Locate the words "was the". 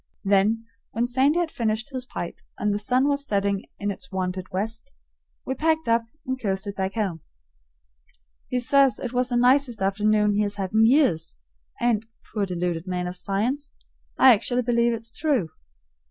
9.13-9.37